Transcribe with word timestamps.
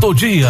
do 0.00 0.12
dia. 0.12 0.48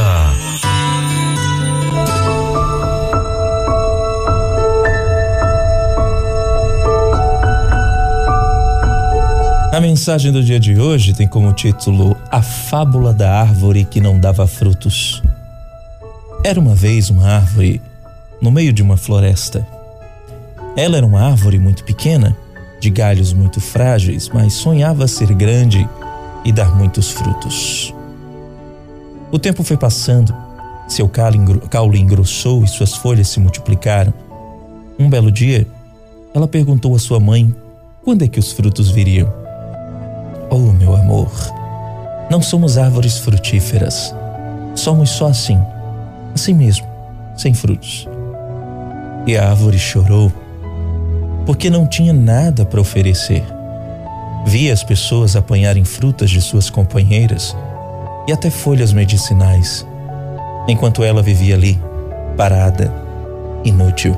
A 9.73 9.81
mensagem 9.81 10.33
do 10.33 10.43
dia 10.43 10.59
de 10.59 10.79
hoje 10.81 11.13
tem 11.13 11.29
como 11.29 11.53
título 11.53 12.17
A 12.31 12.41
Fábula 12.41 13.13
da 13.13 13.41
Árvore 13.41 13.85
que 13.85 14.01
não 14.01 14.19
dava 14.19 14.47
frutos. 14.47 15.23
Era 16.43 16.59
uma 16.59 16.75
vez 16.75 17.11
uma 17.11 17.29
árvore 17.29 17.83
no 18.41 18.51
meio 18.51 18.73
de 18.73 18.83
uma 18.83 18.97
floresta. 18.97 19.67
Ela 20.77 20.97
era 20.97 21.07
uma 21.07 21.21
árvore 21.21 21.59
muito 21.59 21.85
pequena, 21.85 22.37
de 22.81 22.89
galhos 22.89 23.33
muito 23.33 23.61
frágeis, 23.61 24.31
mas 24.33 24.55
sonhava 24.55 25.07
ser 25.07 25.33
grande 25.35 25.87
e 26.45 26.53
dar 26.53 26.75
muitos 26.75 27.11
frutos. 27.11 27.96
O 29.31 29.39
tempo 29.39 29.65
foi 29.65 29.77
passando, 29.77 30.35
seu 30.87 31.09
caule 31.09 31.99
engrossou 31.99 32.63
e 32.63 32.69
suas 32.69 32.95
folhas 32.95 33.29
se 33.29 33.41
multiplicaram. 33.41 34.15
Um 34.99 35.11
belo 35.11 35.33
dia, 35.33 35.67
ela 36.33 36.47
perguntou 36.47 36.95
à 36.95 36.99
sua 36.99 37.19
mãe 37.19 37.55
quando 38.05 38.23
é 38.23 38.29
que 38.29 38.39
os 38.39 38.53
frutos 38.53 38.89
viriam. 38.89 39.33
Oh, 40.49 40.71
meu 40.73 40.95
amor, 40.95 41.33
não 42.31 42.41
somos 42.41 42.79
árvores 42.79 43.19
frutíferas. 43.19 44.15
Somos 44.77 45.11
só 45.11 45.27
assim, 45.27 45.59
assim 46.33 46.55
mesmo, 46.55 46.87
sem 47.37 47.53
frutos. 47.53 48.07
E 49.27 49.37
a 49.37 49.51
árvore 49.51 49.79
chorou, 49.79 50.33
porque 51.45 51.69
não 51.69 51.85
tinha 51.85 52.13
nada 52.13 52.65
para 52.65 52.81
oferecer. 52.81 53.43
Via 54.47 54.73
as 54.73 54.85
pessoas 54.85 55.35
apanharem 55.35 55.85
frutas 55.85 56.31
de 56.31 56.41
suas 56.41 56.71
companheiras 56.71 57.57
e 58.27 58.33
até 58.33 58.51
folhas 58.51 58.93
medicinais, 58.93 59.87
enquanto 60.69 61.05
ela 61.05 61.23
vivia 61.23 61.55
ali, 61.55 61.81
parada, 62.37 62.93
inútil. 63.65 64.17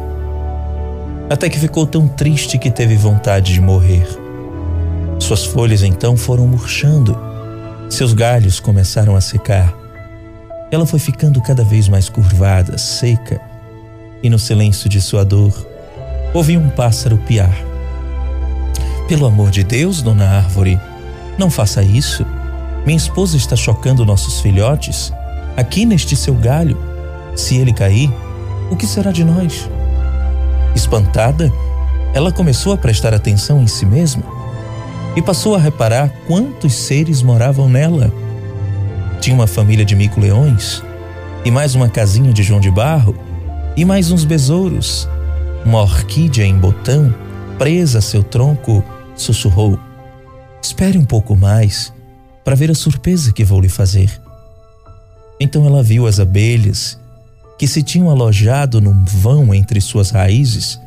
Até 1.29 1.49
que 1.49 1.59
ficou 1.59 1.87
tão 1.87 2.09
triste 2.09 2.59
que 2.59 2.71
teve 2.71 2.97
vontade 2.97 3.53
de 3.53 3.61
morrer. 3.61 4.07
Suas 5.19 5.45
folhas 5.45 5.83
então 5.83 6.17
foram 6.17 6.47
murchando, 6.47 7.19
seus 7.91 8.13
galhos 8.13 8.61
começaram 8.61 9.15
a 9.15 9.21
secar. 9.21 9.75
Ela 10.71 10.87
foi 10.87 10.99
ficando 10.99 11.41
cada 11.43 11.65
vez 11.65 11.89
mais 11.89 12.09
curvada, 12.09 12.79
seca, 12.79 13.41
e 14.23 14.31
no 14.31 14.39
silêncio 14.39 14.89
de 14.89 15.01
sua 15.01 15.25
dor, 15.25 15.53
ouvi 16.33 16.57
um 16.57 16.69
pássaro 16.71 17.19
piar. 17.19 17.55
Pelo 19.07 19.27
amor 19.27 19.51
de 19.51 19.63
Deus, 19.65 20.03
dona 20.03 20.29
Árvore, 20.29 20.79
não 21.39 21.51
faça 21.51 21.83
isso. 21.83 22.27
Minha 22.89 22.97
esposa 22.97 23.37
está 23.37 23.55
chocando 23.55 24.03
nossos 24.03 24.41
filhotes 24.41 25.13
aqui 25.59 25.85
neste 25.85 26.17
seu 26.17 26.33
galho. 26.33 26.81
Se 27.37 27.55
ele 27.55 27.71
cair, 27.71 28.11
o 28.71 28.77
que 28.77 28.87
será 28.87 29.13
de 29.13 29.23
nós? 29.23 29.69
Espantada, 30.75 31.53
ela 32.15 32.33
começou 32.33 32.73
a 32.73 32.79
prestar 32.79 33.13
atenção 33.13 33.61
em 33.61 33.67
si 33.67 33.85
mesma 33.85 34.23
e 35.15 35.21
passou 35.21 35.55
a 35.55 35.59
reparar 35.59 36.11
quantos 36.27 36.73
seres 36.73 37.21
moravam 37.21 37.69
nela. 37.69 38.11
Tinha 39.21 39.37
uma 39.37 39.47
família 39.47 39.85
de 39.85 39.95
mico-leões, 39.95 40.83
e 41.45 41.51
mais 41.51 41.75
uma 41.75 41.91
casinha 41.91 42.33
de 42.33 42.43
João 42.43 42.59
de 42.59 42.71
Barro, 42.71 43.15
e 43.77 43.85
mais 43.85 44.11
uns 44.11 44.25
besouros. 44.25 45.07
Uma 45.63 45.83
orquídea 45.83 46.47
em 46.47 46.57
botão, 46.57 47.15
presa 47.59 47.99
a 47.99 48.01
seu 48.01 48.23
tronco, 48.23 48.83
sussurrou: 49.15 49.79
Espere 50.63 50.97
um 50.97 51.05
pouco 51.05 51.37
mais 51.37 51.93
para 52.49 52.57
ver 52.57 52.71
a 52.71 52.75
surpresa 52.75 53.31
que 53.31 53.45
vou 53.45 53.61
lhe 53.61 53.69
fazer. 53.69 54.11
Então 55.39 55.67
ela 55.67 55.83
viu 55.83 56.07
as 56.07 56.19
abelhas 56.19 56.99
que 57.59 57.69
se 57.69 57.83
tinham 57.83 58.09
alojado 58.09 58.81
num 58.81 59.05
vão 59.05 59.53
entre 59.53 59.83
suas 59.83 60.09
raízes, 60.09 60.81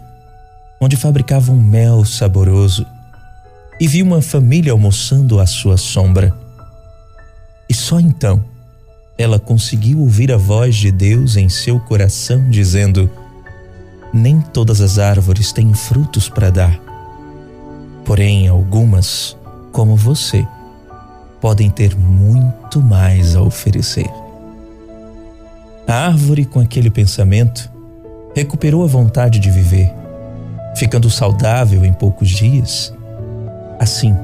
onde 0.82 0.96
fabricavam 0.96 1.56
mel 1.56 2.04
saboroso 2.04 2.84
e 3.80 3.88
viu 3.88 4.08
uma 4.08 4.24
família 4.24 4.72
almoçando 4.72 5.40
à 5.40 5.46
sua 5.46 5.78
sombra. 5.78 6.36
E 7.70 7.76
só 7.76 8.00
então 8.00 8.44
ela 9.16 9.38
conseguiu 9.38 10.00
ouvir 10.00 10.32
a 10.32 10.38
voz 10.38 10.76
de 10.76 10.92
Deus 10.92 11.38
em 11.38 11.48
seu 11.48 11.80
coração 11.80 12.50
dizendo: 12.50 13.08
Nem 14.12 14.42
todas 14.42 14.82
as 14.82 14.98
árvores 14.98 15.52
têm 15.52 15.76
frutos 15.76 16.28
para 16.28 16.50
dar, 16.50 16.82
porém 18.04 18.48
algumas, 18.48 19.38
como 19.72 19.96
você, 19.96 20.44
podem 21.42 21.70
ter 21.70 21.98
muito 21.98 22.80
mais 22.80 23.36
a 23.36 23.42
oferecer. 23.42 24.10
A 25.88 26.06
árvore, 26.06 26.46
com 26.46 26.62
aquele 26.62 26.90
pensamento, 26.90 27.70
recuperou 28.34 28.84
a 28.84 28.88
vontade 28.88 29.40
de 29.40 29.52
viver, 29.52 29.92
ficando 30.78 31.10
saudável 31.10 31.84
em 31.84 31.92
poucos 31.92 32.30
dias 32.30 32.94
Assim, 33.82 34.16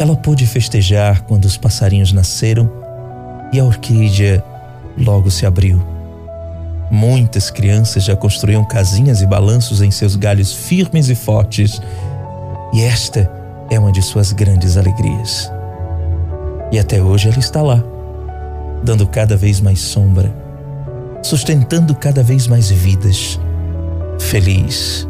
ela 0.00 0.16
pôde 0.16 0.44
festejar 0.44 1.22
quando 1.22 1.44
os 1.44 1.56
passarinhos 1.56 2.12
nasceram 2.12 2.68
e 3.52 3.60
a 3.60 3.64
orquídea 3.64 4.42
logo 4.96 5.30
se 5.30 5.46
abriu. 5.46 5.80
Muitas 6.90 7.52
crianças 7.52 8.02
já 8.02 8.16
construíam 8.16 8.64
casinhas 8.64 9.22
e 9.22 9.26
balanços 9.26 9.80
em 9.80 9.92
seus 9.92 10.16
galhos 10.16 10.52
firmes 10.52 11.08
e 11.08 11.14
fortes, 11.14 11.80
e 12.72 12.82
esta 12.82 13.30
é 13.70 13.78
uma 13.78 13.92
de 13.92 14.02
suas 14.02 14.32
grandes 14.32 14.76
alegrias. 14.76 15.48
E 16.70 16.78
até 16.78 17.02
hoje 17.02 17.28
ela 17.28 17.38
está 17.38 17.62
lá, 17.62 17.82
dando 18.82 19.06
cada 19.06 19.36
vez 19.36 19.60
mais 19.60 19.80
sombra, 19.80 20.30
sustentando 21.22 21.94
cada 21.94 22.22
vez 22.22 22.46
mais 22.46 22.70
vidas, 22.70 23.40
feliz 24.18 25.08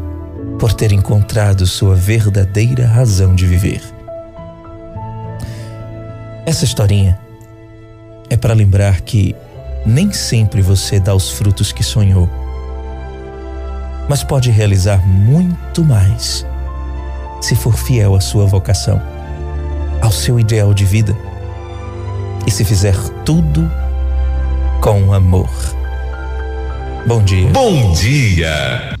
por 0.57 0.73
ter 0.73 0.91
encontrado 0.91 1.65
sua 1.65 1.95
verdadeira 1.95 2.85
razão 2.85 3.35
de 3.35 3.45
viver. 3.45 3.81
Essa 6.45 6.65
historinha 6.65 7.19
é 8.29 8.37
para 8.37 8.53
lembrar 8.53 9.01
que 9.01 9.35
nem 9.85 10.11
sempre 10.11 10.61
você 10.61 10.99
dá 10.99 11.13
os 11.13 11.29
frutos 11.29 11.71
que 11.71 11.83
sonhou, 11.83 12.29
mas 14.07 14.23
pode 14.23 14.49
realizar 14.49 15.05
muito 15.05 15.83
mais 15.83 16.45
se 17.41 17.55
for 17.55 17.77
fiel 17.77 18.15
à 18.15 18.21
sua 18.21 18.45
vocação, 18.45 19.01
ao 20.01 20.11
seu 20.11 20.39
ideal 20.39 20.73
de 20.73 20.83
vida 20.85 21.15
e 22.49 22.51
se 22.51 22.65
fizer 22.65 22.97
tudo 23.23 23.71
com 24.81 25.13
amor. 25.13 25.51
Bom 27.05 27.23
dia. 27.23 27.47
Bom 27.51 27.93
dia. 27.93 28.98